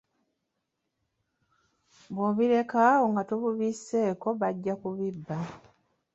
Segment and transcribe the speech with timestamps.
[2.13, 5.37] Bw'obireka awo nga tobibisseeko bajja ku bibba.